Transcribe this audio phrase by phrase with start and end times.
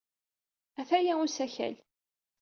[0.79, 1.75] Ataya usakal.